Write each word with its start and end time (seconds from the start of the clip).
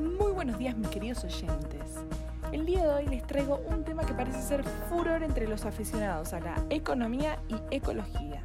Muy 0.00 0.32
buenos 0.32 0.58
días 0.58 0.74
mis 0.78 0.88
queridos 0.88 1.22
oyentes. 1.24 1.82
El 2.52 2.64
día 2.64 2.82
de 2.84 2.88
hoy 2.88 3.06
les 3.06 3.26
traigo 3.26 3.60
un 3.68 3.84
tema 3.84 4.06
que 4.06 4.14
parece 4.14 4.40
ser 4.40 4.64
furor 4.88 5.22
entre 5.22 5.46
los 5.46 5.66
aficionados 5.66 6.32
a 6.32 6.40
la 6.40 6.64
economía 6.70 7.38
y 7.50 7.76
ecología. 7.76 8.42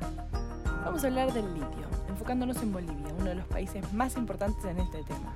Vamos 0.84 1.06
a 1.06 1.08
hablar 1.08 1.32
del 1.32 1.46
litio, 1.54 1.88
enfocándonos 2.10 2.62
en 2.62 2.74
Bolivia, 2.74 3.08
uno 3.18 3.30
de 3.30 3.36
los 3.36 3.46
países 3.48 3.94
más 3.94 4.18
importantes 4.18 4.66
en 4.66 4.80
este 4.80 5.02
tema. 5.04 5.34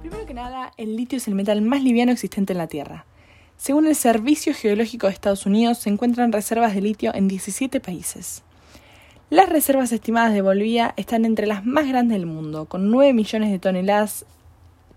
Primero 0.00 0.26
que 0.26 0.34
nada, 0.34 0.72
el 0.76 0.96
litio 0.96 1.18
es 1.18 1.28
el 1.28 1.36
metal 1.36 1.62
más 1.62 1.84
liviano 1.84 2.10
existente 2.10 2.54
en 2.54 2.58
la 2.58 2.66
Tierra. 2.66 3.06
Según 3.56 3.86
el 3.86 3.94
Servicio 3.94 4.52
Geológico 4.52 5.06
de 5.06 5.12
Estados 5.12 5.46
Unidos, 5.46 5.78
se 5.78 5.90
encuentran 5.90 6.32
reservas 6.32 6.74
de 6.74 6.80
litio 6.80 7.14
en 7.14 7.28
17 7.28 7.78
países. 7.78 8.42
Las 9.32 9.48
reservas 9.48 9.90
estimadas 9.92 10.34
de 10.34 10.42
Bolivia 10.42 10.92
están 10.98 11.24
entre 11.24 11.46
las 11.46 11.64
más 11.64 11.88
grandes 11.88 12.18
del 12.18 12.26
mundo, 12.26 12.66
con 12.66 12.90
9 12.90 13.14
millones 13.14 13.50
de 13.50 13.58
toneladas 13.58 14.26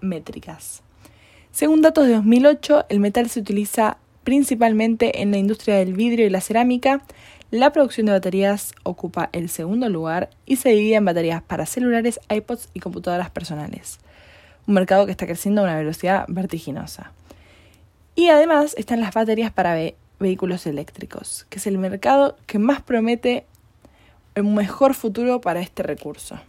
métricas. 0.02 0.84
Según 1.52 1.82
datos 1.82 2.06
de 2.06 2.16
2008, 2.16 2.88
el 2.90 3.00
metal 3.00 3.30
se 3.30 3.40
utiliza 3.40 3.96
principalmente 4.26 5.22
en 5.22 5.32
la 5.32 5.38
industria 5.38 5.78
del 5.78 5.94
vidrio 5.94 6.26
y 6.26 6.30
la 6.30 6.42
cerámica. 6.42 7.02
La 7.50 7.72
producción 7.72 8.08
de 8.08 8.12
baterías 8.12 8.74
ocupa 8.84 9.30
el 9.32 9.48
segundo 9.48 9.88
lugar 9.88 10.30
y 10.46 10.58
se 10.58 10.72
divide 10.72 10.96
en 10.96 11.06
baterías 11.06 11.42
para 11.42 11.66
celulares, 11.66 12.20
iPods 12.30 12.68
y 12.74 12.82
computadoras 12.82 13.30
personales. 13.30 14.00
Un 14.68 14.74
mercado 14.74 15.06
que 15.06 15.12
está 15.12 15.28
creciendo 15.28 15.62
a 15.62 15.64
una 15.64 15.78
velocidad 15.78 16.26
vertiginosa. 16.28 17.14
Y 18.16 18.28
además 18.28 18.76
están 18.78 19.00
las 19.00 19.14
baterías 19.14 19.54
para 19.54 19.80
vehículos 20.20 20.68
eléctricos, 20.68 21.48
que 21.50 21.60
es 21.60 21.68
el 21.68 21.78
mercado 21.78 22.36
que 22.48 22.60
más 22.60 22.82
promete 22.82 23.46
un 24.42 24.56
mejor 24.56 24.94
futuro 24.94 25.40
para 25.42 25.62
este 25.62 25.84
recurso. 25.84 26.40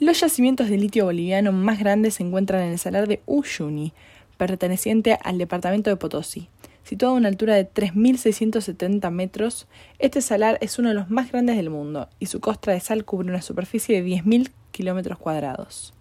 Los 0.00 0.20
yacimientos 0.20 0.68
de 0.68 0.76
litio 0.76 1.04
boliviano 1.04 1.52
más 1.52 1.78
grandes 1.78 2.14
se 2.14 2.24
encuentran 2.24 2.62
en 2.62 2.72
el 2.72 2.78
salar 2.78 3.06
de 3.06 3.22
Uyuni, 3.26 3.92
perteneciente 4.36 5.18
al 5.22 5.38
departamento 5.38 5.90
de 5.90 5.96
Potosí. 5.96 6.48
Situado 6.82 7.14
a 7.14 7.16
una 7.16 7.28
altura 7.28 7.54
de 7.54 7.70
3.670 7.70 9.10
metros, 9.10 9.66
este 10.00 10.20
salar 10.20 10.58
es 10.60 10.78
uno 10.78 10.88
de 10.88 10.96
los 10.96 11.08
más 11.08 11.30
grandes 11.30 11.56
del 11.56 11.70
mundo 11.70 12.08
y 12.18 12.26
su 12.26 12.40
costra 12.40 12.74
de 12.74 12.80
sal 12.80 13.04
cubre 13.04 13.30
una 13.30 13.40
superficie 13.40 14.02
de 14.02 14.08
10.000 14.08 14.50
kilómetros 14.72 15.18
cuadrados. 15.18 15.94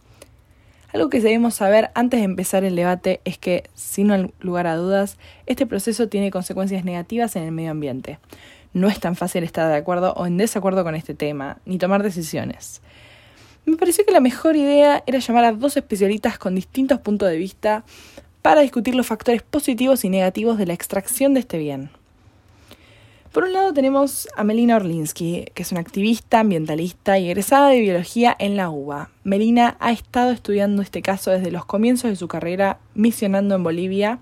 Algo 0.92 1.10
que 1.10 1.22
debemos 1.22 1.56
saber 1.56 1.90
antes 1.96 2.20
de 2.20 2.26
empezar 2.26 2.64
el 2.64 2.76
debate 2.76 3.22
es 3.26 3.38
que, 3.38 3.64
sin 3.74 4.32
lugar 4.40 4.68
a 4.68 4.76
dudas, 4.76 5.18
este 5.46 5.66
proceso 5.66 6.08
tiene 6.10 6.32
consecuencias 6.32 6.84
negativas 6.84 7.36
en 7.36 7.44
el 7.44 7.52
medio 7.52 7.72
ambiente 7.72 8.20
no 8.74 8.88
es 8.88 9.00
tan 9.00 9.16
fácil 9.16 9.44
estar 9.44 9.70
de 9.70 9.78
acuerdo 9.78 10.14
o 10.14 10.26
en 10.26 10.38
desacuerdo 10.38 10.84
con 10.84 10.96
este 10.96 11.14
tema, 11.14 11.58
ni 11.66 11.78
tomar 11.78 12.04
decisiones. 12.04 12.82
Me 13.66 13.78
pareció 13.78 14.06
que 14.06 14.12
la 14.12 14.20
mejor 14.20 14.56
idea 14.56 15.04
era 15.06 15.20
llamar 15.20 15.46
a 15.46 15.54
dos 15.54 15.78
especialistas 15.78 16.38
con 16.38 16.56
distintos 16.56 17.00
puntos 17.00 17.30
de 17.30 17.38
vista 17.38 17.86
para 18.42 18.62
discutir 18.62 18.94
los 18.94 19.08
factores 19.08 19.42
positivos 19.42 20.04
y 20.04 20.10
negativos 20.10 20.58
de 20.58 20.66
la 20.66 20.74
extracción 20.74 21.34
de 21.34 21.40
este 21.40 21.58
bien. 21.58 21.90
Por 23.32 23.46
un 23.46 23.54
lado 23.54 23.74
tenemos 23.74 24.28
a 24.36 24.44
Melina 24.44 24.76
Orlinsky, 24.76 25.46
que 25.56 25.64
es 25.64 25.72
una 25.72 25.82
activista 25.82 26.42
ambientalista 26.42 27.18
y 27.18 27.30
egresada 27.30 27.70
de 27.70 27.80
biología 27.80 28.36
en 28.38 28.58
la 28.58 28.70
UBA. 28.70 29.10
Melina 29.24 29.76
ha 29.80 29.92
estado 29.92 30.32
estudiando 30.32 30.84
este 30.84 31.02
caso 31.02 31.32
desde 31.32 31.50
los 31.50 31.66
comienzos 31.66 32.12
de 32.12 32.16
su 32.16 32.28
carrera 32.28 32.78
misionando 32.94 33.56
en 33.56 33.64
Bolivia 33.64 34.20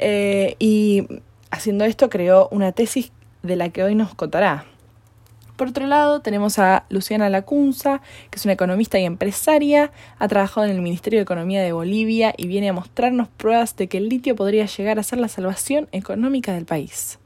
eh, 0.00 0.56
y 0.58 1.06
haciendo 1.50 1.86
esto 1.86 2.10
creó 2.10 2.48
una 2.50 2.72
tesis 2.72 3.10
de 3.46 3.56
la 3.56 3.68
que 3.70 3.82
hoy 3.82 3.94
nos 3.94 4.14
contará. 4.14 4.66
Por 5.56 5.68
otro 5.68 5.86
lado, 5.86 6.20
tenemos 6.20 6.58
a 6.58 6.84
Luciana 6.90 7.30
Lacunza, 7.30 8.02
que 8.30 8.36
es 8.36 8.44
una 8.44 8.52
economista 8.52 8.98
y 8.98 9.04
empresaria, 9.04 9.90
ha 10.18 10.28
trabajado 10.28 10.66
en 10.66 10.72
el 10.72 10.82
Ministerio 10.82 11.18
de 11.18 11.22
Economía 11.22 11.62
de 11.62 11.72
Bolivia 11.72 12.34
y 12.36 12.46
viene 12.46 12.68
a 12.68 12.74
mostrarnos 12.74 13.28
pruebas 13.28 13.74
de 13.76 13.88
que 13.88 13.96
el 13.96 14.10
litio 14.10 14.36
podría 14.36 14.66
llegar 14.66 14.98
a 14.98 15.02
ser 15.02 15.18
la 15.18 15.28
salvación 15.28 15.88
económica 15.92 16.52
del 16.52 16.66
país. 16.66 17.18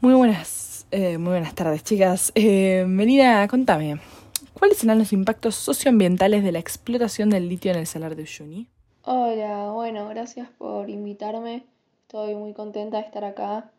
Muy 0.00 0.14
buenas, 0.14 0.84
eh, 0.90 1.16
muy 1.16 1.30
buenas 1.30 1.54
tardes, 1.54 1.84
chicas. 1.84 2.32
Eh, 2.34 2.86
Melina, 2.88 3.46
contame, 3.46 4.00
¿cuáles 4.52 4.78
serán 4.78 4.98
los 4.98 5.12
impactos 5.12 5.54
socioambientales 5.54 6.42
de 6.42 6.50
la 6.50 6.58
explotación 6.58 7.30
del 7.30 7.48
litio 7.48 7.70
en 7.70 7.78
el 7.78 7.86
salar 7.86 8.16
de 8.16 8.22
Uyuni? 8.22 8.66
Hola, 9.04 9.70
bueno, 9.70 10.08
gracias 10.08 10.48
por 10.58 10.90
invitarme. 10.90 11.66
Estoy 12.02 12.34
muy 12.34 12.52
contenta 12.52 12.96
de 12.96 13.04
estar 13.04 13.24
acá 13.24 13.70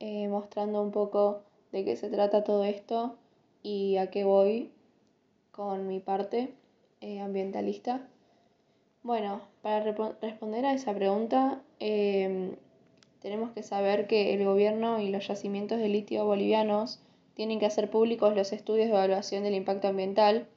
eh, 0.00 0.28
mostrando 0.28 0.82
un 0.82 0.90
poco 0.90 1.42
de 1.72 1.84
qué 1.84 1.96
se 1.96 2.08
trata 2.08 2.44
todo 2.44 2.64
esto 2.64 3.16
y 3.62 3.96
a 3.96 4.10
qué 4.10 4.24
voy 4.24 4.70
con 5.50 5.86
mi 5.86 6.00
parte 6.00 6.54
eh, 7.00 7.20
ambientalista. 7.20 8.06
Bueno, 9.02 9.40
para 9.62 9.92
responder 10.20 10.66
a 10.66 10.74
esa 10.74 10.94
pregunta, 10.94 11.62
em, 11.80 12.56
tenemos 13.20 13.50
que 13.52 13.62
saber 13.62 14.06
que 14.06 14.34
el 14.34 14.44
gobierno 14.44 15.00
y 15.00 15.08
los 15.08 15.26
yacimientos 15.26 15.78
de 15.78 15.88
litio 15.88 16.24
bolivianos 16.24 17.00
tienen 17.34 17.58
que 17.58 17.66
hacer 17.66 17.90
públicos 17.90 18.34
los 18.36 18.52
estudios 18.52 18.86
de 18.88 18.94
evaluación 18.94 19.44
del 19.44 19.54
impacto 19.54 19.88
ambiental 19.88 20.48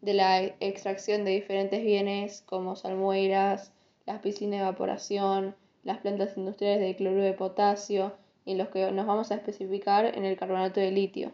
de 0.00 0.14
la 0.14 0.42
extracción 0.60 1.24
de 1.24 1.32
diferentes 1.32 1.82
bienes 1.84 2.42
como 2.46 2.76
salmueras, 2.76 3.72
las 4.06 4.20
piscinas 4.20 4.60
de 4.60 4.66
evaporación, 4.66 5.56
las 5.82 5.98
plantas 5.98 6.36
industriales 6.36 6.80
de 6.80 6.96
cloruro 6.96 7.22
de 7.22 7.32
potasio, 7.32 8.12
y 8.48 8.54
los 8.54 8.68
que 8.68 8.90
nos 8.92 9.06
vamos 9.06 9.30
a 9.30 9.34
especificar 9.34 10.06
en 10.06 10.24
el 10.24 10.38
carbonato 10.38 10.80
de 10.80 10.90
litio. 10.90 11.32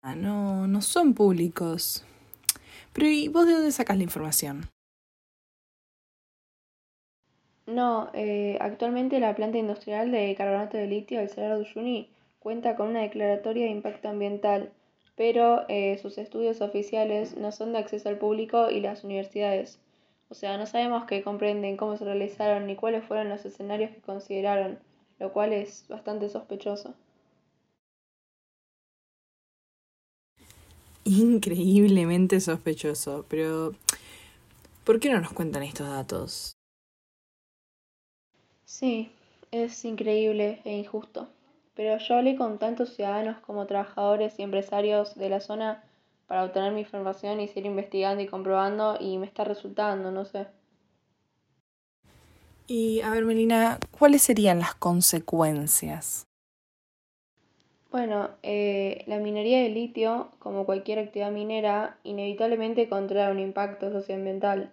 Ah, 0.00 0.14
no, 0.14 0.68
no 0.68 0.80
son 0.80 1.12
públicos. 1.12 2.04
Pero 2.92 3.08
¿y 3.08 3.26
vos 3.26 3.46
de 3.46 3.54
dónde 3.54 3.72
sacas 3.72 3.96
la 3.96 4.04
información? 4.04 4.70
No, 7.66 8.10
eh, 8.14 8.58
actualmente 8.60 9.18
la 9.18 9.34
planta 9.34 9.58
industrial 9.58 10.12
de 10.12 10.36
carbonato 10.36 10.76
de 10.76 10.86
litio 10.86 11.18
del 11.18 11.30
Salar 11.30 11.56
de 11.56 11.62
Uyuni 11.62 12.10
cuenta 12.38 12.76
con 12.76 12.90
una 12.90 13.00
declaratoria 13.00 13.64
de 13.64 13.72
impacto 13.72 14.08
ambiental, 14.08 14.70
pero 15.16 15.64
eh, 15.68 15.98
sus 15.98 16.16
estudios 16.16 16.60
oficiales 16.60 17.36
no 17.36 17.50
son 17.50 17.72
de 17.72 17.78
acceso 17.78 18.08
al 18.08 18.18
público 18.18 18.70
y 18.70 18.78
las 18.78 19.02
universidades. 19.02 19.80
O 20.28 20.34
sea, 20.34 20.58
no 20.58 20.66
sabemos 20.66 21.06
qué 21.06 21.24
comprenden, 21.24 21.76
cómo 21.76 21.96
se 21.96 22.04
realizaron 22.04 22.68
ni 22.68 22.76
cuáles 22.76 23.04
fueron 23.04 23.28
los 23.28 23.44
escenarios 23.44 23.90
que 23.90 24.00
consideraron 24.00 24.78
lo 25.18 25.32
cual 25.32 25.52
es 25.52 25.86
bastante 25.88 26.28
sospechoso. 26.28 26.94
Increíblemente 31.04 32.40
sospechoso, 32.40 33.24
pero 33.28 33.74
¿por 34.84 35.00
qué 35.00 35.10
no 35.10 35.20
nos 35.20 35.32
cuentan 35.32 35.62
estos 35.62 35.88
datos? 35.88 36.56
Sí, 38.66 39.10
es 39.50 39.82
increíble 39.86 40.60
e 40.66 40.76
injusto, 40.76 41.28
pero 41.74 41.96
yo 41.96 42.16
hablé 42.16 42.36
con 42.36 42.58
tantos 42.58 42.90
ciudadanos 42.94 43.38
como 43.38 43.66
trabajadores 43.66 44.38
y 44.38 44.42
empresarios 44.42 45.14
de 45.14 45.30
la 45.30 45.40
zona 45.40 45.82
para 46.26 46.44
obtener 46.44 46.72
mi 46.74 46.80
información 46.82 47.40
y 47.40 47.48
seguir 47.48 47.64
investigando 47.70 48.22
y 48.22 48.26
comprobando 48.26 48.98
y 49.00 49.16
me 49.16 49.24
está 49.24 49.44
resultando, 49.44 50.10
no 50.10 50.26
sé. 50.26 50.48
Y 52.66 53.00
a 53.02 53.10
ver, 53.10 53.24
Melina, 53.24 53.78
¿cuáles 53.96 54.22
serían 54.22 54.58
las 54.58 54.74
consecuencias? 54.74 56.26
Bueno, 57.92 58.30
eh, 58.42 59.04
la 59.06 59.18
minería 59.18 59.62
de 59.62 59.68
litio, 59.68 60.28
como 60.40 60.66
cualquier 60.66 60.98
actividad 60.98 61.30
minera, 61.30 61.96
inevitablemente 62.02 62.88
contrae 62.88 63.30
un 63.30 63.38
impacto 63.38 63.90
socioambiental. 63.90 64.70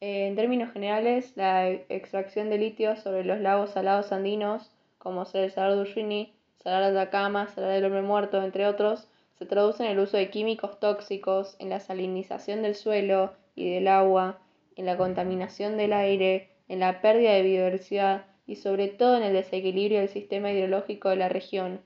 Eh, 0.00 0.26
en 0.26 0.34
términos 0.34 0.72
generales, 0.72 1.32
la 1.36 1.70
extracción 1.70 2.50
de 2.50 2.58
litio 2.58 2.96
sobre 2.96 3.24
los 3.24 3.40
lagos 3.40 3.70
salados 3.70 4.12
andinos, 4.12 4.70
como 4.98 5.24
ser 5.24 5.44
el 5.44 5.52
Salar 5.52 5.76
de 5.76 5.82
Uyuni, 5.82 6.34
Salar 6.62 6.92
de 6.92 7.00
Atacama, 7.00 7.48
Salar 7.48 7.70
del 7.70 7.84
Hombre 7.84 8.02
Muerto, 8.02 8.42
entre 8.42 8.66
otros, 8.66 9.08
se 9.38 9.46
traduce 9.46 9.84
en 9.84 9.92
el 9.92 9.98
uso 10.00 10.16
de 10.16 10.30
químicos 10.30 10.80
tóxicos, 10.80 11.56
en 11.60 11.70
la 11.70 11.80
salinización 11.80 12.60
del 12.60 12.74
suelo 12.74 13.32
y 13.54 13.70
del 13.70 13.88
agua, 13.88 14.38
en 14.76 14.84
la 14.84 14.98
contaminación 14.98 15.78
del 15.78 15.94
aire, 15.94 16.49
en 16.70 16.78
la 16.78 17.00
pérdida 17.02 17.32
de 17.32 17.42
biodiversidad 17.42 18.26
y 18.46 18.54
sobre 18.54 18.86
todo 18.86 19.16
en 19.16 19.24
el 19.24 19.32
desequilibrio 19.32 19.98
del 19.98 20.08
sistema 20.08 20.52
hidrológico 20.52 21.08
de 21.08 21.16
la 21.16 21.28
región. 21.28 21.80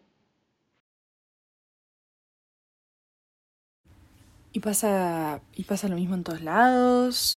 ¿Y 4.53 4.61
pasa, 4.61 5.41
¿Y 5.55 5.65
pasa 5.65 5.89
lo 5.89 5.97
mismo 5.97 6.15
en 6.15 6.23
todos 6.23 6.43
lados? 6.43 7.35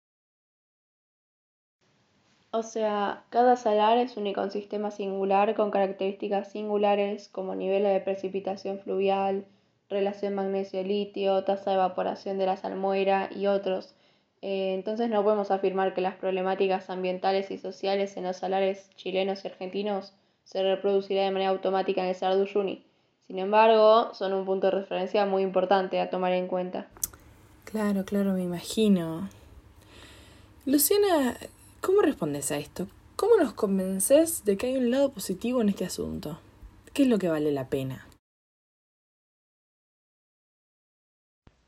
O 2.50 2.64
sea, 2.64 3.24
cada 3.30 3.54
salar 3.56 3.98
es 3.98 4.16
un 4.16 4.26
ecosistema 4.26 4.90
singular 4.90 5.54
con 5.54 5.70
características 5.70 6.50
singulares 6.50 7.28
como 7.28 7.54
nivel 7.54 7.84
de 7.84 8.00
precipitación 8.00 8.80
fluvial, 8.80 9.46
relación 9.88 10.34
magnesio-litio, 10.34 11.44
tasa 11.44 11.70
de 11.70 11.76
evaporación 11.76 12.38
de 12.38 12.46
la 12.46 12.56
salmuera 12.56 13.30
y 13.32 13.46
otros, 13.46 13.94
eh, 14.42 14.74
entonces 14.74 15.08
no 15.10 15.22
podemos 15.24 15.50
afirmar 15.50 15.94
que 15.94 16.00
las 16.00 16.16
problemáticas 16.16 16.90
ambientales 16.90 17.50
y 17.50 17.58
sociales 17.58 18.16
en 18.16 18.24
los 18.24 18.36
salares 18.36 18.90
chilenos 18.96 19.44
y 19.44 19.48
argentinos 19.48 20.14
se 20.44 20.62
reproducirán 20.62 21.26
de 21.26 21.30
manera 21.32 21.50
automática 21.50 22.02
en 22.02 22.08
el 22.08 22.14
Salar 22.14 22.36
de 22.36 22.42
Uyuni. 22.42 22.84
Sin 23.26 23.38
embargo, 23.38 24.14
son 24.14 24.32
un 24.32 24.44
punto 24.44 24.68
de 24.68 24.72
referencia 24.72 25.26
muy 25.26 25.42
importante 25.42 26.00
a 26.00 26.10
tomar 26.10 26.32
en 26.32 26.46
cuenta. 26.46 26.86
Claro, 27.64 28.04
claro, 28.04 28.32
me 28.34 28.42
imagino. 28.42 29.28
Luciana, 30.64 31.36
¿cómo 31.80 32.02
respondes 32.02 32.52
a 32.52 32.58
esto? 32.58 32.86
¿Cómo 33.16 33.36
nos 33.36 33.54
convences 33.54 34.44
de 34.44 34.56
que 34.56 34.66
hay 34.66 34.76
un 34.76 34.90
lado 34.90 35.10
positivo 35.10 35.60
en 35.60 35.70
este 35.70 35.84
asunto? 35.84 36.38
¿Qué 36.92 37.02
es 37.02 37.08
lo 37.08 37.18
que 37.18 37.28
vale 37.28 37.50
la 37.50 37.68
pena? 37.68 38.06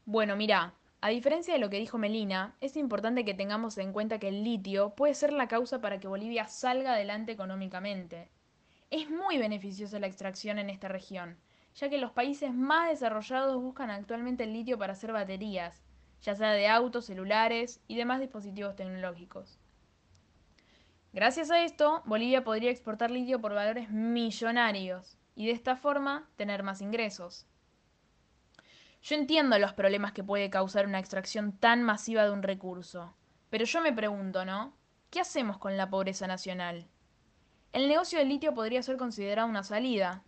Bueno, 0.04 0.36
mira, 0.36 0.74
a 1.00 1.10
diferencia 1.10 1.54
de 1.54 1.60
lo 1.60 1.70
que 1.70 1.78
dijo 1.78 1.96
Melina, 1.96 2.56
es 2.60 2.76
importante 2.76 3.24
que 3.24 3.34
tengamos 3.34 3.78
en 3.78 3.92
cuenta 3.92 4.18
que 4.18 4.28
el 4.28 4.42
litio 4.42 4.96
puede 4.96 5.14
ser 5.14 5.32
la 5.32 5.46
causa 5.46 5.80
para 5.80 6.00
que 6.00 6.08
Bolivia 6.08 6.48
salga 6.48 6.94
adelante 6.94 7.30
económicamente. 7.30 8.28
Es 8.90 9.08
muy 9.08 9.38
beneficiosa 9.38 10.00
la 10.00 10.08
extracción 10.08 10.58
en 10.58 10.70
esta 10.70 10.88
región, 10.88 11.38
ya 11.76 11.88
que 11.88 11.98
los 11.98 12.10
países 12.10 12.52
más 12.52 12.88
desarrollados 12.88 13.62
buscan 13.62 13.90
actualmente 13.90 14.42
el 14.42 14.52
litio 14.52 14.76
para 14.76 14.94
hacer 14.94 15.12
baterías, 15.12 15.84
ya 16.20 16.34
sea 16.34 16.50
de 16.50 16.66
autos, 16.66 17.04
celulares 17.04 17.80
y 17.86 17.94
demás 17.94 18.18
dispositivos 18.18 18.74
tecnológicos. 18.74 19.60
Gracias 21.12 21.52
a 21.52 21.62
esto, 21.62 22.02
Bolivia 22.06 22.42
podría 22.42 22.72
exportar 22.72 23.12
litio 23.12 23.40
por 23.40 23.54
valores 23.54 23.88
millonarios 23.90 25.16
y 25.36 25.46
de 25.46 25.52
esta 25.52 25.76
forma 25.76 26.28
tener 26.34 26.64
más 26.64 26.80
ingresos. 26.82 27.46
Yo 29.02 29.14
entiendo 29.14 29.58
los 29.58 29.72
problemas 29.72 30.12
que 30.12 30.24
puede 30.24 30.50
causar 30.50 30.86
una 30.86 30.98
extracción 30.98 31.52
tan 31.52 31.82
masiva 31.82 32.24
de 32.24 32.30
un 32.30 32.42
recurso, 32.42 33.14
pero 33.50 33.64
yo 33.64 33.80
me 33.80 33.92
pregunto, 33.92 34.44
¿no? 34.44 34.74
¿Qué 35.10 35.20
hacemos 35.20 35.58
con 35.58 35.76
la 35.76 35.88
pobreza 35.88 36.26
nacional? 36.26 36.86
El 37.72 37.88
negocio 37.88 38.18
del 38.18 38.28
litio 38.28 38.54
podría 38.54 38.82
ser 38.82 38.96
considerado 38.96 39.48
una 39.48 39.62
salida. 39.62 40.22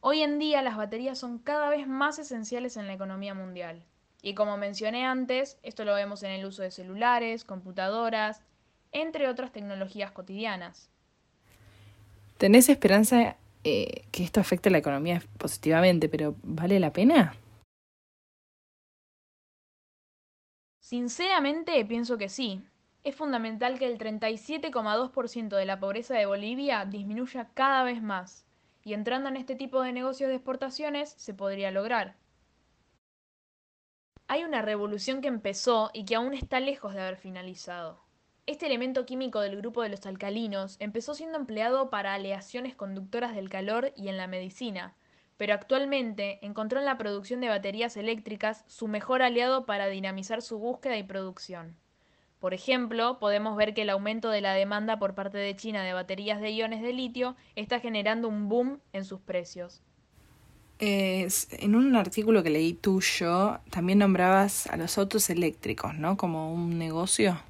Hoy 0.00 0.22
en 0.22 0.38
día 0.38 0.60
las 0.60 0.76
baterías 0.76 1.18
son 1.18 1.38
cada 1.38 1.70
vez 1.70 1.86
más 1.86 2.18
esenciales 2.18 2.76
en 2.76 2.86
la 2.86 2.94
economía 2.94 3.34
mundial. 3.34 3.84
Y 4.22 4.34
como 4.34 4.56
mencioné 4.56 5.06
antes, 5.06 5.58
esto 5.62 5.84
lo 5.84 5.94
vemos 5.94 6.22
en 6.22 6.30
el 6.30 6.44
uso 6.44 6.62
de 6.62 6.70
celulares, 6.70 7.44
computadoras, 7.44 8.42
entre 8.92 9.28
otras 9.28 9.52
tecnologías 9.52 10.12
cotidianas. 10.12 10.90
¿Tenés 12.38 12.68
esperanza 12.68 13.36
eh, 13.62 14.04
que 14.10 14.24
esto 14.24 14.40
afecte 14.40 14.68
a 14.68 14.72
la 14.72 14.78
economía 14.78 15.22
positivamente, 15.38 16.08
pero 16.08 16.36
¿vale 16.42 16.80
la 16.80 16.92
pena? 16.92 17.34
Sinceramente 20.94 21.84
pienso 21.84 22.18
que 22.18 22.28
sí. 22.28 22.62
Es 23.02 23.16
fundamental 23.16 23.80
que 23.80 23.86
el 23.86 23.98
37,2% 23.98 25.56
de 25.56 25.64
la 25.64 25.80
pobreza 25.80 26.14
de 26.14 26.26
Bolivia 26.26 26.84
disminuya 26.84 27.50
cada 27.52 27.82
vez 27.82 28.00
más, 28.00 28.46
y 28.84 28.92
entrando 28.94 29.28
en 29.28 29.36
este 29.36 29.56
tipo 29.56 29.82
de 29.82 29.90
negocios 29.90 30.28
de 30.28 30.36
exportaciones 30.36 31.12
se 31.16 31.34
podría 31.34 31.72
lograr. 31.72 32.14
Hay 34.28 34.44
una 34.44 34.62
revolución 34.62 35.20
que 35.20 35.26
empezó 35.26 35.90
y 35.92 36.04
que 36.04 36.14
aún 36.14 36.32
está 36.32 36.60
lejos 36.60 36.94
de 36.94 37.00
haber 37.00 37.16
finalizado. 37.16 37.98
Este 38.46 38.66
elemento 38.66 39.04
químico 39.04 39.40
del 39.40 39.56
grupo 39.56 39.82
de 39.82 39.88
los 39.88 40.06
alcalinos 40.06 40.76
empezó 40.78 41.14
siendo 41.14 41.38
empleado 41.38 41.90
para 41.90 42.14
aleaciones 42.14 42.76
conductoras 42.76 43.34
del 43.34 43.50
calor 43.50 43.92
y 43.96 44.10
en 44.10 44.16
la 44.16 44.28
medicina, 44.28 44.94
pero 45.36 45.54
actualmente 45.54 46.38
encontró 46.42 46.78
en 46.78 46.84
la 46.84 46.98
producción 46.98 47.40
de 47.40 47.48
baterías 47.48 47.96
eléctricas 47.96 48.64
su 48.66 48.88
mejor 48.88 49.22
aliado 49.22 49.66
para 49.66 49.88
dinamizar 49.88 50.42
su 50.42 50.58
búsqueda 50.58 50.96
y 50.96 51.02
producción. 51.02 51.76
Por 52.40 52.52
ejemplo, 52.52 53.18
podemos 53.18 53.56
ver 53.56 53.72
que 53.72 53.82
el 53.82 53.90
aumento 53.90 54.28
de 54.28 54.42
la 54.42 54.52
demanda 54.52 54.98
por 54.98 55.14
parte 55.14 55.38
de 55.38 55.56
China 55.56 55.82
de 55.82 55.94
baterías 55.94 56.40
de 56.40 56.50
iones 56.50 56.82
de 56.82 56.92
litio 56.92 57.36
está 57.56 57.80
generando 57.80 58.28
un 58.28 58.48
boom 58.48 58.80
en 58.92 59.04
sus 59.04 59.20
precios. 59.20 59.82
en 60.78 61.74
un 61.74 61.96
artículo 61.96 62.42
que 62.42 62.50
leí 62.50 62.74
tuyo, 62.74 63.60
también 63.70 64.00
nombrabas 64.00 64.66
a 64.66 64.76
los 64.76 64.98
autos 64.98 65.30
eléctricos, 65.30 65.94
¿no? 65.94 66.18
Como 66.18 66.52
un 66.52 66.78
negocio. 66.78 67.40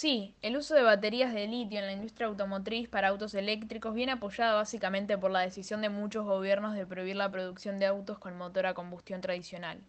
Sí, 0.00 0.36
el 0.42 0.56
uso 0.56 0.76
de 0.76 0.82
baterías 0.84 1.34
de 1.34 1.48
litio 1.48 1.80
en 1.80 1.86
la 1.86 1.92
industria 1.92 2.28
automotriz 2.28 2.88
para 2.88 3.08
autos 3.08 3.34
eléctricos 3.34 3.94
viene 3.94 4.12
apoyado 4.12 4.58
básicamente 4.58 5.18
por 5.18 5.32
la 5.32 5.40
decisión 5.40 5.80
de 5.80 5.88
muchos 5.88 6.24
gobiernos 6.24 6.76
de 6.76 6.86
prohibir 6.86 7.16
la 7.16 7.32
producción 7.32 7.80
de 7.80 7.86
autos 7.86 8.16
con 8.20 8.38
motor 8.38 8.66
a 8.66 8.74
combustión 8.74 9.20
tradicional. 9.20 9.82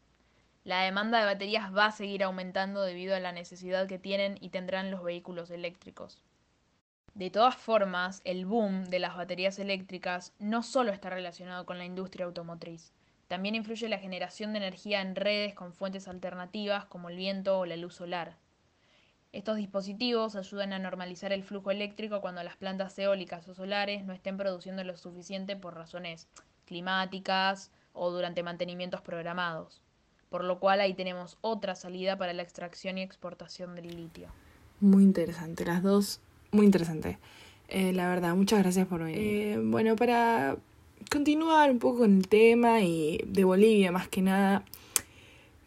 La 0.63 0.81
demanda 0.81 1.19
de 1.19 1.25
baterías 1.25 1.71
va 1.71 1.85
a 1.85 1.91
seguir 1.91 2.23
aumentando 2.23 2.81
debido 2.81 3.15
a 3.15 3.19
la 3.19 3.31
necesidad 3.33 3.87
que 3.87 3.99
tienen 3.99 4.39
y 4.41 4.49
tendrán 4.49 4.89
los 4.89 5.03
vehículos 5.03 5.51
eléctricos. 5.51 6.23
De 7.13 7.29
todas 7.29 7.55
formas, 7.55 8.23
el 8.23 8.47
boom 8.47 8.85
de 8.85 8.97
las 8.97 9.15
baterías 9.15 9.59
eléctricas 9.59 10.33
no 10.39 10.63
solo 10.63 10.91
está 10.91 11.11
relacionado 11.11 11.67
con 11.67 11.77
la 11.77 11.85
industria 11.85 12.25
automotriz, 12.25 12.93
también 13.27 13.53
influye 13.53 13.87
la 13.87 13.99
generación 13.99 14.53
de 14.53 14.57
energía 14.57 15.01
en 15.01 15.15
redes 15.15 15.53
con 15.53 15.71
fuentes 15.71 16.07
alternativas 16.07 16.85
como 16.85 17.09
el 17.09 17.17
viento 17.17 17.59
o 17.59 17.67
la 17.67 17.77
luz 17.77 17.93
solar. 17.93 18.37
Estos 19.31 19.57
dispositivos 19.57 20.35
ayudan 20.35 20.73
a 20.73 20.79
normalizar 20.79 21.31
el 21.31 21.43
flujo 21.43 21.69
eléctrico 21.69 22.19
cuando 22.19 22.41
las 22.41 22.57
plantas 22.57 22.97
eólicas 22.97 23.47
o 23.47 23.53
solares 23.53 24.03
no 24.03 24.13
estén 24.13 24.37
produciendo 24.37 24.83
lo 24.83 24.97
suficiente 24.97 25.55
por 25.55 25.75
razones 25.75 26.27
climáticas 26.65 27.71
o 27.93 28.09
durante 28.09 28.41
mantenimientos 28.41 29.01
programados. 29.01 29.81
Por 30.29 30.43
lo 30.43 30.59
cual 30.59 30.81
ahí 30.81 30.95
tenemos 30.95 31.37
otra 31.41 31.75
salida 31.75 32.17
para 32.17 32.33
la 32.33 32.41
extracción 32.41 32.97
y 32.97 33.03
exportación 33.03 33.75
del 33.75 33.95
litio. 33.95 34.29
Muy 34.79 35.03
interesante, 35.03 35.63
las 35.63 35.83
dos, 35.83 36.21
muy 36.51 36.65
interesante. 36.65 37.19
Eh, 37.67 37.93
la 37.93 38.09
verdad, 38.09 38.35
muchas 38.35 38.59
gracias 38.59 38.87
por 38.87 39.03
venir. 39.03 39.19
Eh, 39.19 39.59
bueno, 39.63 39.95
para 39.95 40.57
continuar 41.11 41.69
un 41.69 41.77
poco 41.77 41.99
con 41.99 42.17
el 42.17 42.27
tema 42.27 42.81
y 42.81 43.23
de 43.27 43.43
Bolivia 43.43 43.91
más 43.91 44.07
que 44.07 44.23
nada, 44.23 44.63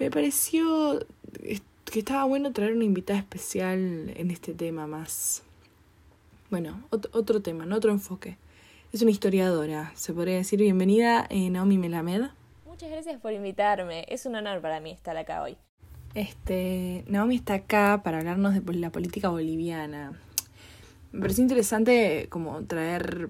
me 0.01 0.11
pareció 0.11 0.99
que 1.93 1.99
estaba 1.99 2.25
bueno 2.25 2.55
traer 2.55 2.73
una 2.73 2.85
invitada 2.85 3.19
especial 3.19 4.15
en 4.17 4.31
este 4.31 4.55
tema 4.55 4.87
más. 4.87 5.43
Bueno, 6.49 6.83
otro, 6.89 7.43
tema, 7.43 7.67
¿no? 7.67 7.77
otro 7.77 7.91
enfoque. 7.91 8.39
Es 8.95 9.03
una 9.03 9.11
historiadora, 9.11 9.93
se 9.95 10.15
podría 10.15 10.37
decir. 10.37 10.59
Bienvenida, 10.59 11.27
eh, 11.29 11.51
Naomi 11.51 11.77
Melamed. 11.77 12.31
Muchas 12.65 12.91
gracias 12.91 13.21
por 13.21 13.35
invitarme. 13.35 14.07
Es 14.09 14.25
un 14.25 14.35
honor 14.37 14.63
para 14.63 14.81
mí 14.81 14.91
estar 14.91 15.19
acá 15.19 15.43
hoy. 15.43 15.59
Este, 16.15 17.05
Naomi 17.09 17.37
está 17.37 17.55
acá 17.55 18.01
para 18.03 18.21
hablarnos 18.21 18.55
de 18.55 18.75
la 18.75 18.89
política 18.89 19.29
boliviana. 19.29 20.19
Me 21.13 21.21
pareció 21.21 21.43
interesante 21.43 22.27
como 22.31 22.63
traer 22.65 23.29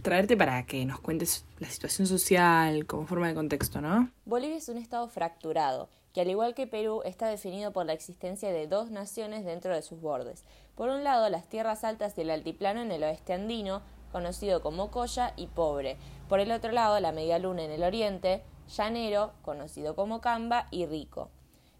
traerte 0.00 0.34
para 0.34 0.64
que 0.64 0.82
nos 0.86 0.98
cuentes 1.00 1.44
la 1.58 1.68
situación 1.68 2.06
social 2.06 2.86
como 2.86 3.06
forma 3.06 3.28
de 3.28 3.34
contexto, 3.34 3.82
¿no? 3.82 4.10
Bolivia 4.24 4.56
es 4.56 4.70
un 4.70 4.78
estado 4.78 5.08
fracturado 5.08 5.90
que 6.12 6.20
al 6.20 6.30
igual 6.30 6.54
que 6.54 6.66
Perú 6.66 7.02
está 7.04 7.28
definido 7.28 7.72
por 7.72 7.86
la 7.86 7.92
existencia 7.92 8.50
de 8.50 8.66
dos 8.66 8.90
naciones 8.90 9.44
dentro 9.44 9.74
de 9.74 9.82
sus 9.82 10.00
bordes. 10.00 10.44
Por 10.74 10.88
un 10.88 11.04
lado, 11.04 11.28
las 11.28 11.48
tierras 11.48 11.84
altas 11.84 12.16
y 12.16 12.22
el 12.22 12.30
altiplano 12.30 12.80
en 12.80 12.92
el 12.92 13.02
oeste 13.02 13.32
andino, 13.32 13.82
conocido 14.12 14.62
como 14.62 14.90
Colla 14.90 15.34
y 15.36 15.46
Pobre. 15.48 15.96
Por 16.28 16.40
el 16.40 16.52
otro 16.52 16.72
lado, 16.72 16.98
la 17.00 17.12
media 17.12 17.38
luna 17.38 17.64
en 17.64 17.70
el 17.70 17.82
oriente, 17.82 18.42
Llanero, 18.76 19.32
conocido 19.42 19.94
como 19.94 20.20
Camba, 20.20 20.68
y 20.70 20.86
Rico. 20.86 21.30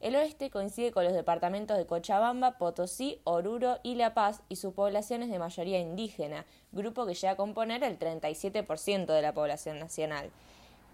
El 0.00 0.14
oeste 0.14 0.50
coincide 0.50 0.92
con 0.92 1.04
los 1.04 1.12
departamentos 1.12 1.76
de 1.76 1.86
Cochabamba, 1.86 2.56
Potosí, 2.56 3.20
Oruro 3.24 3.78
y 3.82 3.96
La 3.96 4.14
Paz 4.14 4.42
y 4.48 4.56
sus 4.56 4.72
poblaciones 4.72 5.28
de 5.28 5.40
mayoría 5.40 5.80
indígena, 5.80 6.46
grupo 6.70 7.04
que 7.04 7.14
llega 7.14 7.32
a 7.32 7.36
componer 7.36 7.82
el 7.82 7.98
37% 7.98 9.06
de 9.06 9.22
la 9.22 9.34
población 9.34 9.80
nacional 9.80 10.30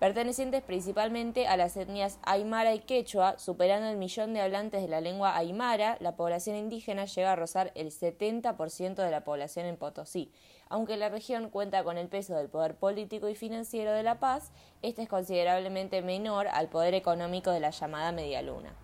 pertenecientes 0.04 0.62
principalmente 0.62 1.46
a 1.46 1.56
las 1.56 1.78
etnias 1.78 2.18
aymara 2.25 2.75
y 2.75 2.80
quechua, 2.80 3.38
superando 3.38 3.88
el 3.88 3.96
millón 3.96 4.34
de 4.34 4.42
hablantes 4.42 4.82
de 4.82 4.88
la 4.88 5.00
lengua 5.00 5.34
aymara, 5.34 5.96
la 5.99 6.14
población 6.14 6.56
indígena 6.56 7.06
llega 7.06 7.32
a 7.32 7.37
rozar 7.37 7.73
el 7.75 7.90
70% 7.90 8.96
de 8.96 9.11
la 9.11 9.25
población 9.25 9.64
en 9.64 9.78
Potosí. 9.78 10.30
Aunque 10.68 10.99
la 10.99 11.08
región 11.08 11.49
cuenta 11.49 11.82
con 11.84 11.96
el 11.96 12.08
peso 12.08 12.37
del 12.37 12.50
poder 12.50 12.75
político 12.75 13.30
y 13.30 13.34
financiero 13.34 13.92
de 13.92 14.02
La 14.02 14.20
Paz, 14.20 14.52
este 14.82 15.00
es 15.00 15.08
considerablemente 15.08 16.02
menor 16.02 16.49
al 16.49 16.68
poder 16.68 16.92
económico 16.92 17.50
de 17.50 17.61
la 17.61 17.70
llamada 17.70 18.12
Media 18.12 18.42
Luna. 18.42 18.75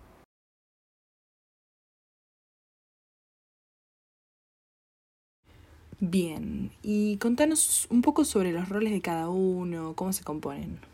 Bien, 5.99 6.71
y 6.81 7.17
contanos 7.17 7.85
un 7.91 8.01
poco 8.01 8.25
sobre 8.25 8.51
los 8.51 8.69
roles 8.69 8.91
de 8.91 9.01
cada 9.01 9.29
uno, 9.29 9.93
cómo 9.95 10.13
se 10.13 10.23
componen. 10.23 10.90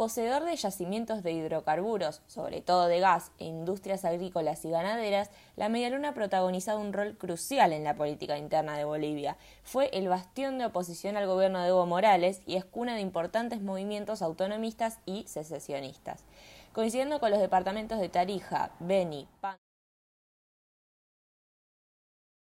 Poseedor 0.00 0.44
de 0.44 0.56
yacimientos 0.56 1.22
de 1.22 1.32
hidrocarburos, 1.32 2.22
sobre 2.26 2.62
todo 2.62 2.86
de 2.86 3.00
gas, 3.00 3.32
e 3.38 3.44
industrias 3.44 4.06
agrícolas 4.06 4.64
y 4.64 4.70
ganaderas, 4.70 5.30
la 5.56 5.68
Medialuna 5.68 6.08
ha 6.08 6.14
protagonizado 6.14 6.80
un 6.80 6.94
rol 6.94 7.18
crucial 7.18 7.74
en 7.74 7.84
la 7.84 7.94
política 7.94 8.38
interna 8.38 8.78
de 8.78 8.86
Bolivia. 8.86 9.36
Fue 9.62 9.90
el 9.92 10.08
bastión 10.08 10.56
de 10.56 10.64
oposición 10.64 11.18
al 11.18 11.26
gobierno 11.26 11.60
de 11.60 11.68
Evo 11.68 11.84
Morales 11.84 12.40
y 12.46 12.56
es 12.56 12.64
cuna 12.64 12.94
de 12.94 13.02
importantes 13.02 13.60
movimientos 13.60 14.22
autonomistas 14.22 15.00
y 15.04 15.24
secesionistas. 15.28 16.24
Coincidiendo 16.72 17.20
con 17.20 17.30
los 17.30 17.40
departamentos 17.40 18.00
de 18.00 18.08
Tarija, 18.08 18.70
Beni, 18.80 19.28
Pan 19.42 19.58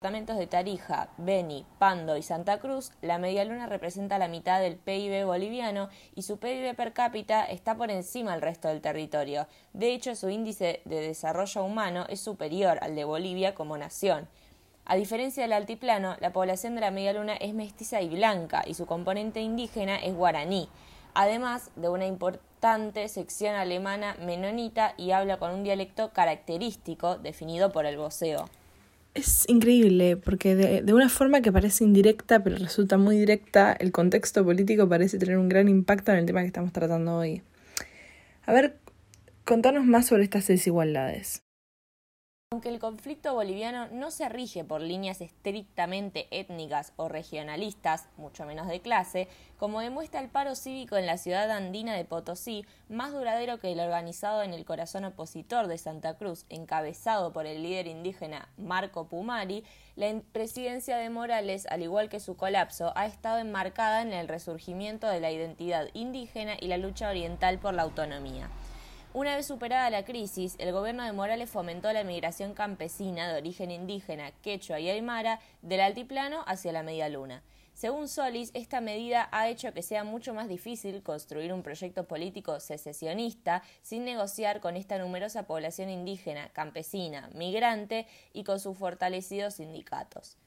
departamentos 0.03 0.37
de 0.37 0.47
Tarija, 0.47 1.07
Beni, 1.17 1.65
Pando 1.79 2.17
y 2.17 2.23
Santa 2.23 2.59
Cruz, 2.59 2.91
la 3.01 3.19
medialuna 3.19 3.67
representa 3.67 4.17
la 4.17 4.27
mitad 4.27 4.59
del 4.59 4.75
PIB 4.75 5.23
boliviano 5.25 5.87
y 6.13 6.23
su 6.23 6.39
PIB 6.39 6.75
per 6.75 6.91
cápita 6.91 7.45
está 7.45 7.75
por 7.75 7.89
encima 7.89 8.33
del 8.33 8.41
resto 8.41 8.67
del 8.67 8.81
territorio. 8.81 9.47
De 9.71 9.93
hecho, 9.93 10.13
su 10.15 10.27
índice 10.27 10.81
de 10.83 10.99
desarrollo 10.99 11.63
humano 11.63 12.05
es 12.09 12.19
superior 12.19 12.79
al 12.81 12.97
de 12.97 13.05
Bolivia 13.05 13.55
como 13.55 13.77
nación. 13.77 14.27
A 14.83 14.97
diferencia 14.97 15.43
del 15.43 15.53
altiplano, 15.53 16.17
la 16.19 16.33
población 16.33 16.75
de 16.75 16.81
la 16.81 16.91
medialuna 16.91 17.37
es 17.37 17.53
mestiza 17.53 18.01
y 18.01 18.09
blanca 18.09 18.63
y 18.67 18.73
su 18.73 18.85
componente 18.85 19.39
indígena 19.39 19.95
es 19.95 20.13
guaraní, 20.13 20.67
además 21.13 21.71
de 21.77 21.87
una 21.87 22.07
importante 22.07 23.07
sección 23.07 23.55
alemana 23.55 24.17
menonita 24.19 24.95
y 24.97 25.11
habla 25.11 25.37
con 25.37 25.51
un 25.51 25.63
dialecto 25.63 26.11
característico 26.11 27.15
definido 27.15 27.71
por 27.71 27.85
el 27.85 27.95
voceo. 27.95 28.49
Es 29.13 29.45
increíble, 29.47 30.17
porque 30.17 30.55
de, 30.55 30.81
de, 30.81 30.93
una 30.93 31.07
forma 31.07 31.41
que 31.41 31.51
parece 31.51 31.83
indirecta, 31.83 32.43
pero 32.43 32.57
resulta 32.57 32.97
muy 32.97 33.17
directa, 33.17 33.71
el 33.73 33.91
contexto 33.91 34.43
político 34.43 34.89
parece 34.89 35.19
tener 35.19 35.37
un 35.37 35.49
gran 35.49 35.69
impacto 35.69 36.11
en 36.11 36.17
el 36.17 36.25
tema 36.25 36.41
que 36.41 36.47
estamos 36.47 36.73
tratando 36.73 37.17
hoy. 37.17 37.43
A 38.45 38.53
ver, 38.53 38.77
contanos 39.45 39.85
más 39.85 40.07
sobre 40.07 40.23
estas 40.23 40.47
desigualdades. 40.47 41.42
Aunque 42.53 42.69
el 42.69 42.77
conflicto 42.77 43.33
boliviano 43.33 43.87
no 43.87 44.11
se 44.11 44.29
rige 44.29 44.63
por 44.63 44.79
líneas 44.79 45.21
estrictamente 45.21 46.27
étnicas 46.29 46.93
o 46.97 47.09
regionalistas, 47.09 48.09
mucho 48.15 48.45
menos 48.45 48.67
de 48.67 48.79
clase, 48.79 49.27
como 49.57 49.79
demuestra 49.79 50.19
el 50.19 50.29
paro 50.29 50.53
cívico 50.53 50.95
en 50.95 51.07
la 51.07 51.17
ciudad 51.17 51.49
andina 51.49 51.95
de 51.95 52.05
Potosí, 52.05 52.63
más 52.89 53.11
duradero 53.11 53.59
que 53.59 53.71
el 53.71 53.79
organizado 53.79 54.43
en 54.43 54.53
el 54.53 54.65
corazón 54.65 55.03
opositor 55.03 55.65
de 55.65 55.79
Santa 55.79 56.15
Cruz, 56.15 56.45
encabezado 56.49 57.33
por 57.33 57.47
el 57.47 57.63
líder 57.63 57.87
indígena 57.87 58.47
Marco 58.55 59.07
Pumari, 59.07 59.63
la 59.95 60.21
presidencia 60.31 60.97
de 60.97 61.09
Morales, 61.09 61.65
al 61.71 61.81
igual 61.81 62.07
que 62.07 62.19
su 62.19 62.37
colapso, 62.37 62.93
ha 62.95 63.07
estado 63.07 63.39
enmarcada 63.39 64.03
en 64.03 64.13
el 64.13 64.27
resurgimiento 64.27 65.07
de 65.07 65.21
la 65.21 65.31
identidad 65.31 65.87
indígena 65.93 66.53
y 66.61 66.67
la 66.67 66.77
lucha 66.77 67.09
oriental 67.09 67.57
por 67.57 67.73
la 67.73 67.81
autonomía. 67.81 68.47
Una 69.15 69.35
vez 69.35 69.45
superada 69.45 69.91
la 69.91 70.05
crisis, 70.05 70.55
el 70.57 70.71
gobierno 70.71 71.03
de 71.03 71.11
Morales 71.11 71.47
fomentó 71.47 71.93
la 71.93 72.03
migración 72.03 72.55
campesina 72.55 73.31
de 73.31 73.37
origen 73.37 73.69
indígena, 73.69 74.31
quechua 74.41 74.79
y 74.79 74.89
aymara 74.89 75.39
del 75.61 75.81
altiplano 75.81 76.43
hacia 76.47 76.71
la 76.71 76.81
media 76.81 77.09
luna. 77.09 77.43
Según 77.75 78.07
Solis, 78.07 78.49
esta 78.55 78.81
medida 78.81 79.29
ha 79.31 79.49
hecho 79.49 79.71
que 79.71 79.83
sea 79.83 80.03
mucho 80.03 80.33
más 80.33 80.49
difícil 80.49 81.03
construir 81.03 81.53
un 81.53 81.61
proyecto 81.61 82.07
político 82.07 82.59
secesionista 82.59 83.61
sin 83.83 84.03
negociar 84.03 84.59
con 84.61 84.75
esta 84.75 84.97
numerosa 84.97 85.45
población 85.45 85.91
indígena, 85.91 86.49
campesina, 86.49 87.29
migrante 87.35 88.07
y 88.33 88.43
con 88.43 88.59
sus 88.59 88.75
fortalecidos 88.79 89.53
sindicatos. 89.53 90.37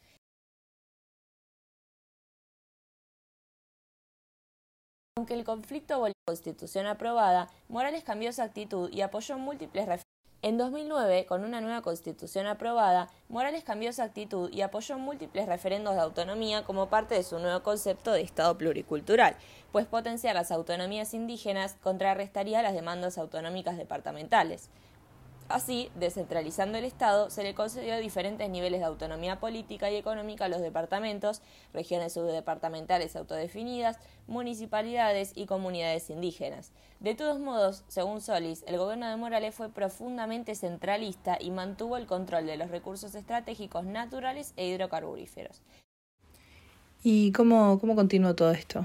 Aunque 5.19 5.33
el 5.33 5.45
conflicto 5.45 5.99
volvió 5.99 6.13
a 6.13 6.31
la 6.31 6.35
constitución 6.35 6.87
aprobada, 6.87 7.49
Morales 7.71 8.05
cambió 8.05 8.31
su 8.35 8.43
actitud 8.43 8.91
y 8.93 9.01
apoyó 9.01 9.39
múltiples. 9.39 10.03
En 10.43 10.59
2009, 10.59 11.25
con 11.25 11.43
una 11.43 11.63
nueva 11.63 11.81
constitución 11.81 12.47
aprobada, 12.47 13.09
Morales 13.31 13.65
cambió 13.65 13.95
su 13.95 14.03
actitud 14.03 14.53
y 14.53 14.61
apoyó 14.61 14.99
múltiples 14.99 15.47
referendos 15.47 15.95
de 15.95 16.03
autonomía 16.03 16.65
como 16.65 16.91
parte 16.91 17.15
de 17.15 17.23
su 17.23 17.39
nuevo 17.39 17.63
concepto 17.63 18.13
de 18.13 18.21
Estado 18.21 18.59
pluricultural, 18.59 19.37
pues 19.73 19.87
potenciar 19.87 20.35
las 20.35 20.51
autonomías 20.51 21.15
indígenas 21.15 21.77
contrarrestaría 21.83 22.61
las 22.61 22.75
demandas 22.75 23.17
autonómicas 23.17 23.79
departamentales. 23.79 24.69
Así, 25.49 25.91
descentralizando 25.95 26.77
el 26.77 26.85
Estado, 26.85 27.31
se 27.31 27.45
le 27.45 27.55
concedió 27.55 27.97
diferentes 27.99 28.51
niveles 28.51 28.81
de 28.81 28.87
autonomía 28.87 29.39
política 29.39 29.89
y 29.91 29.95
económica 29.95 30.47
a 30.47 30.49
los 30.49 30.61
departamentos, 30.61 31.41
regiones 31.73 32.15
subdepartamentales 32.15 33.15
autodefinidas, 33.15 33.99
municipalidades 34.27 35.31
y 35.37 35.47
comunidades 35.47 36.11
indígenas. 36.11 36.73
De 36.99 37.15
todos 37.15 37.39
modos, 37.39 37.85
según 37.87 38.23
Solis, 38.23 38.65
el 38.67 38.77
gobierno 38.77 39.09
de 39.09 39.17
Morales 39.17 39.55
fue 39.55 39.69
profundamente 39.69 40.57
centralista 40.57 41.39
y 41.41 41.53
mantuvo 41.53 41.97
el 41.97 42.07
control 42.07 42.47
de 42.47 42.57
los 42.57 42.71
recursos 42.71 43.15
estratégicos 43.15 43.85
naturales 43.85 44.53
e 44.57 44.67
hidrocarburíferos. 44.67 45.63
¿Y 47.05 47.31
cómo, 47.31 47.79
cómo 47.79 47.95
continuó 47.95 48.35
todo 48.35 48.51
esto? 48.51 48.85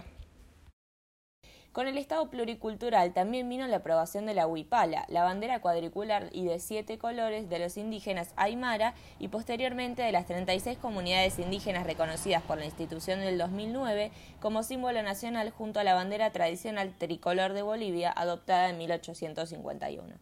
Con 1.72 1.88
el 1.88 1.98
Estado 1.98 2.30
pluricultural 2.30 3.14
también 3.14 3.48
vino 3.48 3.66
la 3.66 3.78
aprobación 3.78 4.26
de 4.26 4.34
la 4.34 4.46
huipala, 4.46 5.06
la 5.08 5.24
bandera 5.24 5.62
cuadricular 5.62 6.28
y 6.34 6.44
de 6.44 6.60
siete 6.60 6.98
colores 6.98 7.50
de 7.50 7.60
los 7.60 7.78
indígenas 7.78 8.34
Aymara 8.36 8.94
y 9.20 9.30
posteriormente 9.30 10.02
de 10.02 10.12
las 10.12 10.26
36 10.26 10.78
comunidades 10.80 11.40
indígenas 11.40 11.86
reconocidas 11.86 12.44
por 12.44 12.58
la 12.58 12.66
institución 12.66 13.22
del 13.22 13.38
2009 13.38 14.12
como 14.42 14.64
símbolo 14.64 15.02
nacional 15.02 15.50
junto 15.52 15.80
a 15.80 15.86
la 15.86 15.94
bandera 15.94 16.34
tradicional 16.34 16.94
tricolor 16.98 17.54
de 17.54 17.62
Bolivia 17.62 18.12
adoptada 18.12 18.70
en 18.70 18.78
1851. 18.78 20.16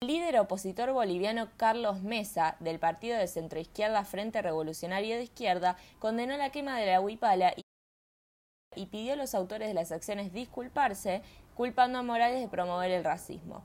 El 0.00 0.08
líder 0.08 0.38
opositor 0.38 0.92
boliviano 0.92 1.48
Carlos 1.56 2.02
Mesa, 2.02 2.56
del 2.60 2.78
partido 2.78 3.18
de 3.18 3.26
centroizquierda 3.26 4.04
Frente 4.04 4.42
Revolucionario 4.42 5.16
de 5.16 5.24
Izquierda, 5.24 5.76
condenó 5.98 6.36
la 6.36 6.50
quema 6.50 6.78
de 6.78 6.86
la 6.86 7.00
huipala 7.00 7.52
y 8.76 8.86
pidió 8.86 9.14
a 9.14 9.16
los 9.16 9.34
autores 9.34 9.68
de 9.68 9.74
las 9.74 9.92
acciones 9.92 10.32
disculparse, 10.32 11.22
culpando 11.54 11.98
a 11.98 12.02
Morales 12.02 12.40
de 12.40 12.48
promover 12.48 12.90
el 12.90 13.04
racismo. 13.04 13.62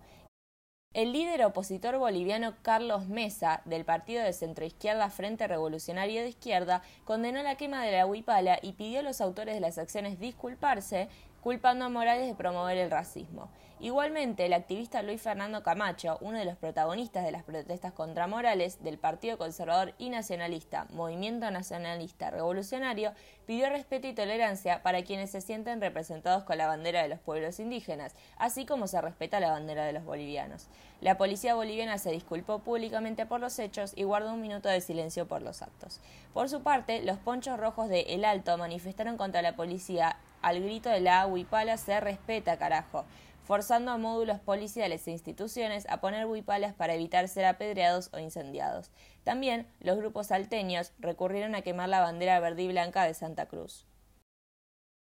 El 0.92 1.14
líder 1.14 1.46
opositor 1.46 2.00
boliviano 2.00 2.56
Carlos 2.64 3.08
Mesa, 3.08 3.62
del 3.66 3.86
partido 3.86 4.24
de 4.24 4.34
centroizquierda 4.34 5.12
Frente 5.12 5.48
Revolucionario 5.48 6.24
de 6.24 6.30
Izquierda, 6.30 6.82
condenó 7.06 7.44
la 7.44 7.58
quema 7.58 7.84
de 7.84 7.92
la 7.92 8.08
huipala 8.08 8.58
y 8.60 8.74
pidió 8.74 9.02
a 9.02 9.04
los 9.04 9.22
autores 9.22 9.54
de 9.54 9.62
las 9.62 9.78
acciones 9.78 10.20
disculparse, 10.20 11.08
culpando 11.42 11.86
a 11.86 11.90
Morales 11.90 12.28
de 12.28 12.36
promover 12.36 12.78
el 12.78 12.92
racismo. 12.92 13.50
Igualmente, 13.82 14.46
el 14.46 14.52
activista 14.52 15.02
Luis 15.04 15.22
Fernando 15.22 15.64
Camacho, 15.64 16.18
uno 16.20 16.38
de 16.38 16.44
los 16.44 16.58
protagonistas 16.58 17.24
de 17.24 17.32
las 17.32 17.44
protestas 17.44 17.94
contra 17.94 18.28
Morales 18.28 18.84
del 18.84 18.98
Partido 18.98 19.38
Conservador 19.38 19.94
y 19.98 20.10
Nacionalista, 20.10 20.86
Movimiento 20.92 21.50
Nacionalista 21.50 22.30
Revolucionario, 22.30 23.14
pidió 23.46 23.70
respeto 23.70 24.08
y 24.08 24.14
tolerancia 24.14 24.84
para 24.84 25.04
quienes 25.04 25.32
se 25.32 25.40
sienten 25.40 25.80
representados 25.80 26.44
con 26.44 26.58
la 26.58 26.68
bandera 26.68 27.02
de 27.02 27.08
los 27.08 27.20
pueblos 27.20 27.58
indígenas, 27.62 28.16
así 28.38 28.66
como 28.66 28.88
se 28.88 29.00
respeta 29.00 29.40
la 29.40 29.52
bandera 29.52 29.86
de 29.86 29.94
los 29.94 30.04
bolivianos. 30.04 30.68
La 31.02 31.18
policía 31.18 31.56
boliviana 31.56 31.98
se 31.98 32.12
disculpó 32.12 32.60
públicamente 32.60 33.26
por 33.26 33.40
los 33.40 33.58
hechos 33.58 33.94
y 33.96 34.04
guardó 34.04 34.34
un 34.34 34.42
minuto 34.42 34.68
de 34.68 34.82
silencio 34.82 35.28
por 35.28 35.42
los 35.42 35.62
actos. 35.62 36.02
Por 36.34 36.50
su 36.50 36.62
parte, 36.62 37.02
los 37.04 37.18
ponchos 37.18 37.58
rojos 37.58 37.88
de 37.88 38.02
El 38.10 38.26
Alto 38.26 38.58
manifestaron 38.58 39.16
contra 39.16 39.42
la 39.42 39.56
policía 39.56 40.18
al 40.42 40.62
grito 40.62 40.90
de 40.90 41.02
la 41.02 41.26
huipala 41.26 41.78
se 41.78 42.00
respeta, 42.00 42.58
carajo, 42.58 43.06
forzando 43.44 43.92
a 43.92 43.98
módulos 43.98 44.40
policiales 44.40 45.08
e 45.08 45.12
instituciones 45.12 45.86
a 45.90 46.02
poner 46.02 46.26
huipalas 46.26 46.74
para 46.74 46.94
evitar 46.94 47.28
ser 47.28 47.46
apedreados 47.46 48.10
o 48.14 48.20
incendiados. 48.20 48.92
También 49.24 49.68
los 49.80 49.98
grupos 49.98 50.28
salteños 50.28 50.94
recurrieron 51.00 51.56
a 51.56 51.62
quemar 51.62 51.90
la 51.90 52.00
bandera 52.00 52.40
verde 52.40 52.64
y 52.64 52.68
blanca 52.68 53.06
de 53.06 53.14
Santa 53.14 53.48
Cruz. 53.48 53.86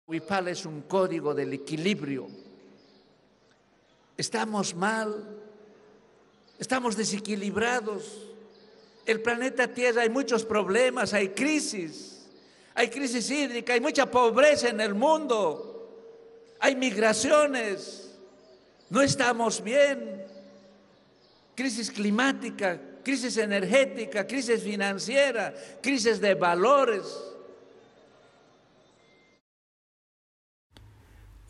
Huipala 0.08 0.52
es 0.52 0.66
un 0.66 0.82
código 0.82 1.34
del 1.34 1.54
equilibrio. 1.54 2.28
Estamos 4.18 4.76
mal, 4.76 5.42
estamos 6.62 6.96
desequilibrados. 6.96 8.30
El 9.06 9.22
planeta 9.22 9.68
Tierra 9.68 10.04
hay 10.04 10.10
muchos 10.10 10.46
problemas, 10.46 11.14
hay 11.14 11.30
crisis 11.30 12.12
hay 12.74 12.90
crisis 12.90 13.30
hídrica, 13.30 13.74
hay 13.74 13.82
mucha 13.82 14.10
pobreza 14.10 14.70
en 14.70 14.80
el 14.80 14.94
mundo, 14.94 16.18
hay 16.60 16.76
migraciones, 16.76 18.12
no 18.90 19.02
estamos 19.02 19.64
bien, 19.64 20.24
crisis 21.56 21.92
climática, 21.92 22.80
crisis 23.04 23.38
energética, 23.38 24.26
crisis 24.26 24.64
financiera, 24.64 25.54
crisis 25.82 26.22
de 26.22 26.34
valores. 26.34 27.04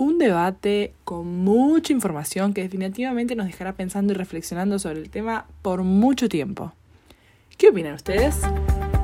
Un 0.01 0.17
debate 0.17 0.95
con 1.03 1.27
mucha 1.43 1.93
información 1.93 2.55
que 2.55 2.63
definitivamente 2.63 3.35
nos 3.35 3.45
dejará 3.45 3.73
pensando 3.73 4.13
y 4.13 4.15
reflexionando 4.15 4.79
sobre 4.79 4.97
el 4.97 5.11
tema 5.11 5.45
por 5.61 5.83
mucho 5.83 6.27
tiempo. 6.27 6.73
¿Qué 7.55 7.69
opinan 7.69 7.93
ustedes? 7.93 8.41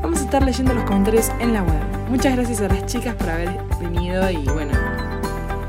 Vamos 0.02 0.22
a 0.22 0.24
estar 0.24 0.44
leyendo 0.44 0.74
los 0.74 0.86
comentarios 0.86 1.30
en 1.40 1.54
la 1.54 1.62
web. 1.62 2.10
Muchas 2.10 2.36
gracias 2.36 2.62
a 2.62 2.70
las 2.70 2.88
chicas 2.88 3.14
por 3.14 3.30
haber 3.30 3.60
venido 3.80 4.28
y 4.32 4.44
bueno, 4.46 4.74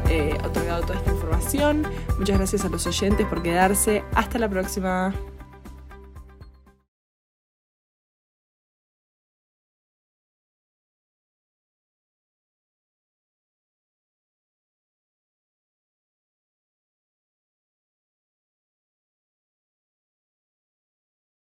eh, 0.09 0.35
otorgado 0.47 0.81
toda 0.81 0.99
esta 0.99 1.13
información. 1.13 1.87
Muchas 2.19 2.39
gracias 2.39 2.65
a 2.65 2.71
los 2.71 2.87
oyentes 2.87 3.27
por 3.27 3.43
quedarse. 3.43 4.05
Hasta 4.15 4.39
la 4.39 4.49
próxima. 4.49 5.13